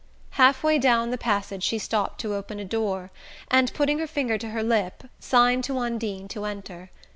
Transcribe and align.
Half 0.31 0.63
way 0.63 0.79
down 0.79 1.11
the 1.11 1.15
passage 1.19 1.61
she 1.61 1.77
stopped 1.77 2.19
to 2.21 2.33
open 2.33 2.59
a 2.59 2.65
door 2.65 3.11
and, 3.51 3.71
putting 3.75 3.99
her 3.99 4.07
finger 4.07 4.35
to 4.39 4.49
her 4.49 4.63
lip, 4.63 5.03
signed 5.19 5.63
to 5.65 5.77
Undine 5.77 6.27
to 6.29 6.43
enter. 6.45 6.89